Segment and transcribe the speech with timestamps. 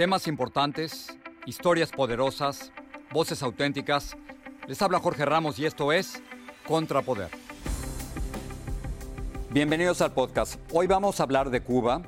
[0.00, 2.72] Temas importantes, historias poderosas,
[3.12, 4.16] voces auténticas.
[4.66, 6.22] Les habla Jorge Ramos y esto es
[6.66, 7.28] Contrapoder.
[9.50, 10.58] Bienvenidos al podcast.
[10.72, 12.00] Hoy vamos a hablar de Cuba,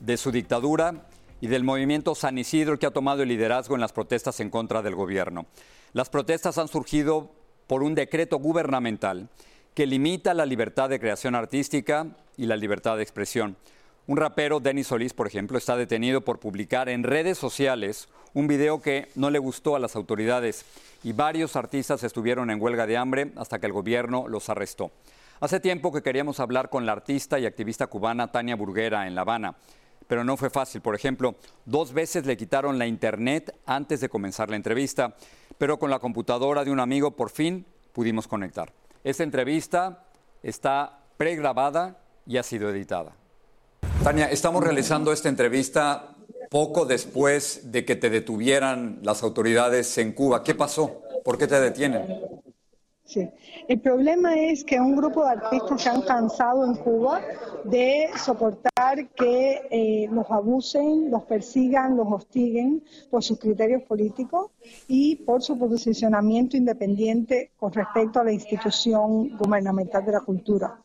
[0.00, 1.06] de su dictadura
[1.40, 4.82] y del movimiento San Isidro que ha tomado el liderazgo en las protestas en contra
[4.82, 5.46] del gobierno.
[5.92, 7.30] Las protestas han surgido
[7.68, 9.28] por un decreto gubernamental
[9.74, 13.56] que limita la libertad de creación artística y la libertad de expresión.
[14.08, 18.82] Un rapero, Denis Solís, por ejemplo, está detenido por publicar en redes sociales un video
[18.82, 20.64] que no le gustó a las autoridades
[21.04, 24.90] y varios artistas estuvieron en huelga de hambre hasta que el gobierno los arrestó.
[25.38, 29.20] Hace tiempo que queríamos hablar con la artista y activista cubana Tania Burguera en La
[29.20, 29.54] Habana,
[30.08, 30.80] pero no fue fácil.
[30.80, 35.14] Por ejemplo, dos veces le quitaron la internet antes de comenzar la entrevista,
[35.58, 38.72] pero con la computadora de un amigo por fin pudimos conectar.
[39.04, 40.06] Esta entrevista
[40.42, 43.21] está pregrabada y ha sido editada.
[44.02, 46.16] Tania, estamos realizando esta entrevista
[46.50, 50.42] poco después de que te detuvieran las autoridades en Cuba.
[50.42, 51.02] ¿Qué pasó?
[51.24, 52.20] ¿Por qué te detienen?
[53.04, 53.30] Sí,
[53.68, 57.20] el problema es que un grupo de artistas se han cansado en Cuba
[57.62, 64.50] de soportar que eh, los abusen, los persigan, los hostiguen por sus criterios políticos
[64.88, 70.82] y por su posicionamiento independiente con respecto a la institución gubernamental de la cultura.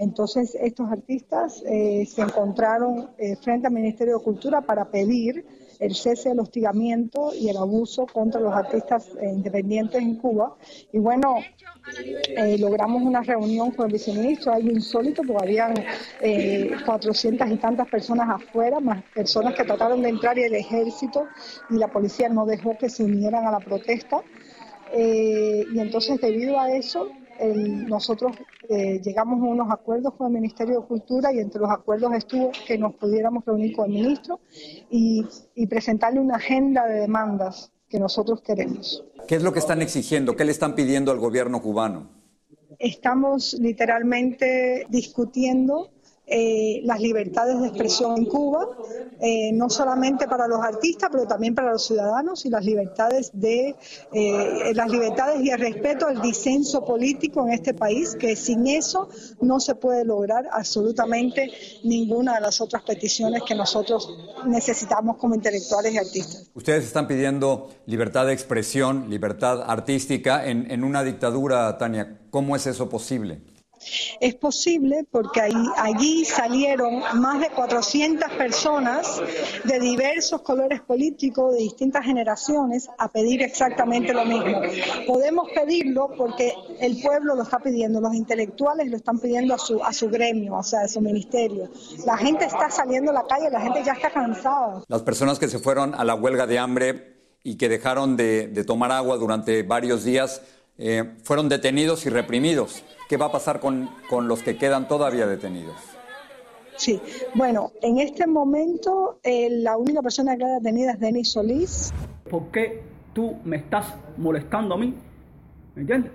[0.00, 5.44] Entonces, estos artistas eh, se encontraron eh, frente al Ministerio de Cultura para pedir
[5.78, 10.56] el cese del hostigamiento y el abuso contra los artistas eh, independientes en Cuba.
[10.90, 11.36] Y bueno,
[12.58, 15.74] logramos una reunión con el viceministro, algo insólito, porque habían
[16.86, 21.26] 400 y tantas personas afuera, más personas que trataron de entrar y el ejército
[21.68, 24.22] y la policía no dejó que se unieran a la protesta.
[24.94, 27.08] y entonces, debido a eso,
[27.46, 28.32] nosotros
[28.68, 32.52] eh, llegamos a unos acuerdos con el Ministerio de Cultura y entre los acuerdos estuvo
[32.66, 34.40] que nos pudiéramos reunir con el ministro
[34.90, 39.04] y, y presentarle una agenda de demandas que nosotros queremos.
[39.26, 40.36] ¿Qué es lo que están exigiendo?
[40.36, 42.08] ¿Qué le están pidiendo al gobierno cubano?
[42.78, 45.90] Estamos literalmente discutiendo
[46.32, 48.68] eh, las libertades de expresión en Cuba,
[49.20, 53.74] eh, no solamente para los artistas, pero también para los ciudadanos y las libertades de
[54.12, 59.08] eh, las libertades y el respeto al disenso político en este país, que sin eso
[59.40, 61.50] no se puede lograr absolutamente
[61.82, 64.16] ninguna de las otras peticiones que nosotros
[64.46, 66.48] necesitamos como intelectuales y artistas.
[66.54, 72.20] Ustedes están pidiendo libertad de expresión, libertad artística en, en una dictadura, Tania.
[72.30, 73.40] ¿Cómo es eso posible?
[74.20, 79.20] Es posible porque allí salieron más de 400 personas
[79.64, 84.60] de diversos colores políticos, de distintas generaciones, a pedir exactamente lo mismo.
[85.06, 89.82] Podemos pedirlo porque el pueblo lo está pidiendo, los intelectuales lo están pidiendo a su,
[89.82, 91.70] a su gremio, o sea, a su ministerio.
[92.04, 94.82] La gente está saliendo a la calle, la gente ya está cansada.
[94.88, 98.92] Las personas que se fueron a la huelga de hambre y que dejaron de, tomar
[98.92, 100.42] agua durante varios días
[100.76, 102.82] eh, fueron detenidos y reprimidos.
[103.10, 105.74] ¿Qué va a pasar con, con los que quedan todavía detenidos?
[106.76, 107.02] Sí,
[107.34, 111.92] bueno, en este momento eh, la única persona que queda detenida es Denis Solís.
[112.30, 114.94] ¿Por qué tú me estás molestando a mí?
[115.74, 116.12] ¿Me entiendes?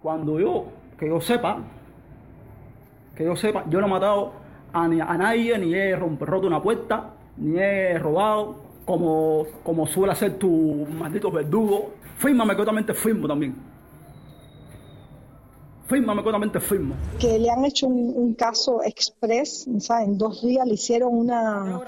[0.00, 1.58] Cuando yo, que yo sepa,
[3.16, 4.32] que yo sepa, yo no he matado
[4.72, 10.38] a, a nadie, ni he roto una puerta, ni he robado, como, como suele hacer
[10.38, 11.94] tu maldito verdugo.
[12.18, 13.73] Fírmame que yo también te firmo también.
[15.86, 16.94] Fírmame cortamente firmo.
[17.20, 21.78] Que le han hecho un, caso express, En dos días le hicieron una,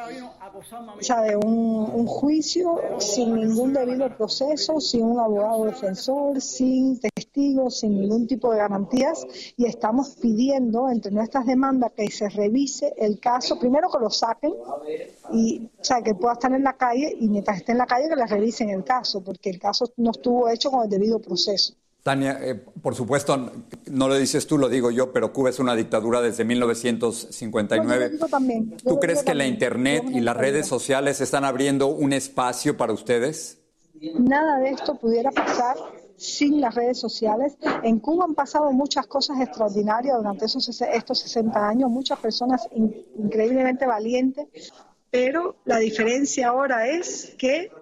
[1.01, 1.35] ¿sabe?
[1.35, 8.27] Un, un, juicio sin ningún debido proceso, sin un abogado defensor, sin testigos, sin ningún
[8.27, 9.27] tipo de garantías.
[9.57, 14.53] Y estamos pidiendo, entre nuestras demandas, que se revise el caso, primero que lo saquen,
[15.33, 18.11] y, o sea, que pueda estar en la calle, y mientras esté en la calle,
[18.11, 21.75] que le revisen el caso, porque el caso no estuvo hecho con el debido proceso.
[22.07, 23.51] Tania, eh, por supuesto,
[23.91, 28.13] no lo dices tú, lo digo yo, pero Cuba es una dictadura desde 1959.
[28.31, 28.77] también.
[28.77, 33.59] ¿Tú crees que la Internet y las redes sociales están abriendo un espacio para ustedes?
[34.21, 35.75] Nada de esto pudiera pasar
[36.17, 37.59] sin las redes sociales.
[37.83, 42.69] En Cuba han pasado muchas cosas extraordinarias durante esos, estos 60 años, muchas personas
[43.17, 44.73] increíblemente valientes,
[45.11, 47.73] pero la diferencia ahora es que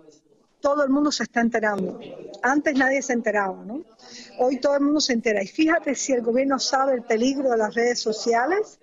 [0.64, 2.00] todo el mundo se está enterando.
[2.42, 3.82] Antes nadie se enteraba, ¿no?
[4.38, 5.42] Hoy todo el mundo se entera.
[5.42, 8.78] Y fíjate si el gobierno sabe el peligro de las redes sociales,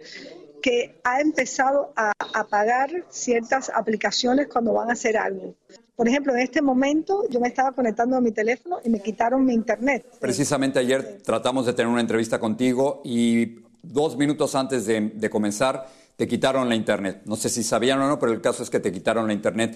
[0.61, 5.55] que ha empezado a apagar ciertas aplicaciones cuando van a hacer algo.
[5.95, 9.43] Por ejemplo, en este momento yo me estaba conectando a mi teléfono y me quitaron
[9.43, 10.05] mi internet.
[10.19, 16.27] Precisamente ayer tratamos de tener una entrevista contigo y dos minutos antes de, comenzar te
[16.27, 17.23] quitaron la internet.
[17.25, 19.75] No sé si sabían o no, pero el caso es que te quitaron la internet.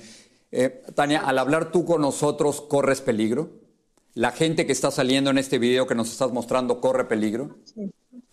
[0.51, 3.49] Eh, Tania, al hablar tú con nosotros, ¿corres peligro?
[4.13, 7.57] ¿La gente que está saliendo en este video que nos estás mostrando corre peligro?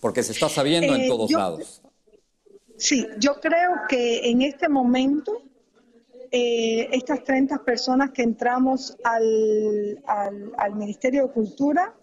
[0.00, 1.82] Porque se está sabiendo en eh, todos lados.
[2.76, 5.42] Sí, yo creo que en este momento
[6.30, 10.02] eh, estas 30 personas que entramos al,
[10.56, 11.94] al, Ministerio de Cultura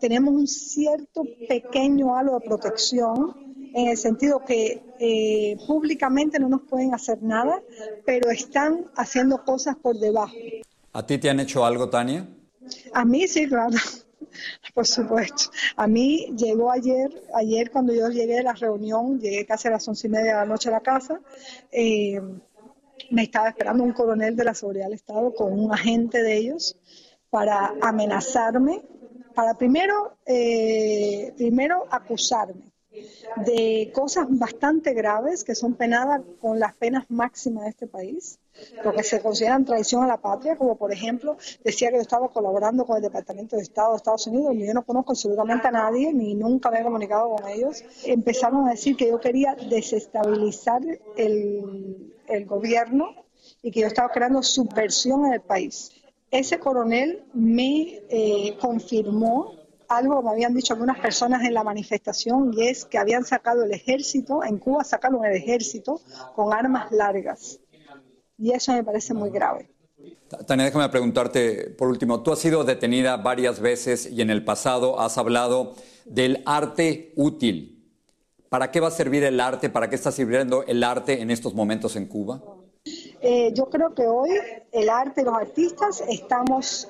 [0.00, 3.45] tenemos un cierto pequeño halo de protección
[3.76, 7.62] en el sentido que eh, públicamente no nos pueden hacer nada,
[8.06, 10.34] pero están haciendo cosas por debajo.
[10.94, 12.26] ¿A ti te han hecho algo, Tania?
[12.94, 13.76] A mí sí, claro.
[14.74, 15.50] Por supuesto.
[15.76, 19.86] A mí llegó ayer, ayer cuando yo llegué a la reunión, llegué casi a las
[19.86, 21.20] once y media de la noche a la casa,
[21.70, 22.18] eh,
[23.10, 26.78] me estaba esperando un coronel de la seguridad del Estado con un agente de ellos
[27.28, 28.82] para amenazarme,
[29.34, 32.75] para primero, eh, primero acusarme
[33.44, 38.38] de cosas bastante graves que son penadas con las penas máximas de este país,
[38.82, 42.84] porque se consideran traición a la patria, como por ejemplo decía que yo estaba colaborando
[42.86, 46.12] con el Departamento de Estado de Estados Unidos, y yo no conozco absolutamente a nadie,
[46.12, 47.82] ni nunca me he comunicado con ellos.
[48.04, 50.82] Empezaron a decir que yo quería desestabilizar
[51.16, 53.14] el, el gobierno
[53.62, 55.90] y que yo estaba creando subversión en el país.
[56.30, 59.54] Ese coronel me eh, confirmó
[59.88, 63.72] algo me habían dicho algunas personas en la manifestación y es que habían sacado el
[63.72, 66.00] ejército, en Cuba sacaron el ejército
[66.34, 67.60] con armas largas.
[68.38, 69.70] Y eso me parece muy grave.
[70.46, 75.00] Tania, déjame preguntarte por último, tú has sido detenida varias veces y en el pasado
[75.00, 75.74] has hablado
[76.04, 77.72] del arte útil.
[78.48, 79.70] ¿Para qué va a servir el arte?
[79.70, 82.42] ¿Para qué está sirviendo el arte en estos momentos en Cuba?
[83.20, 84.30] Eh, yo creo que hoy
[84.70, 86.88] el arte y los artistas estamos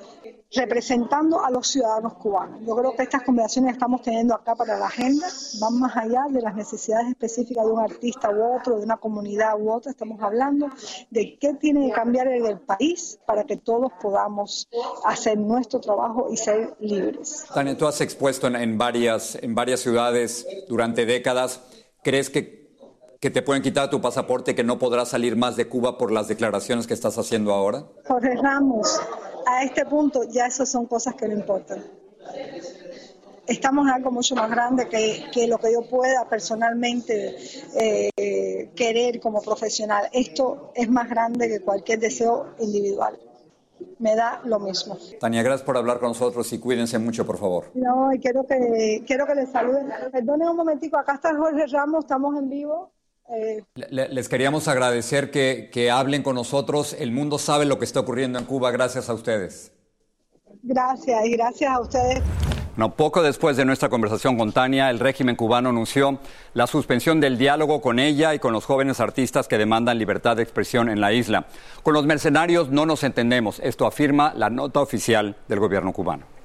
[0.53, 2.61] representando a los ciudadanos cubanos.
[2.65, 5.27] Yo creo que estas conversaciones que estamos teniendo acá para la agenda
[5.59, 9.59] van más allá de las necesidades específicas de un artista u otro, de una comunidad
[9.59, 9.91] u otra.
[9.91, 10.69] Estamos hablando
[11.09, 14.69] de qué tiene que cambiar en el país para que todos podamos
[15.03, 17.45] hacer nuestro trabajo y ser libres.
[17.53, 21.61] Tania, tú has expuesto en, varias, en varias ciudades durante décadas.
[22.03, 22.73] ¿Crees que,
[23.19, 26.29] que te pueden quitar tu pasaporte, que no podrás salir más de Cuba por las
[26.29, 27.83] declaraciones que estás haciendo ahora?
[28.07, 29.01] Jorge Ramos,
[29.47, 31.83] a este punto ya esas son cosas que no importan.
[33.47, 37.37] Estamos en algo mucho más grande que, lo que yo pueda personalmente
[37.79, 40.09] eh, querer como profesional.
[40.11, 43.17] Esto es más grande que cualquier deseo individual
[43.99, 44.97] me da lo mismo.
[45.19, 47.65] Tania, gracias por hablar con nosotros y cuídense mucho, por favor.
[47.73, 49.87] No, y quiero que, quiero que les saluden.
[50.11, 52.91] Perdonen un momentico, acá está Jorge Ramos, estamos en vivo.
[53.29, 56.95] Eh, les queríamos agradecer que, que hablen con nosotros.
[56.97, 59.71] El mundo sabe lo que está ocurriendo en Cuba gracias a ustedes.
[60.63, 62.23] Gracias y gracias a ustedes.
[62.77, 66.19] No, poco después de nuestra conversación con Tania, el régimen cubano anunció
[66.53, 70.43] la suspensión del diálogo con ella y con los jóvenes artistas que demandan libertad de
[70.43, 71.47] expresión en la isla.
[71.81, 76.36] Con los mercenarios no nos entendemos, esto afirma la nota oficial del gobierno cubano.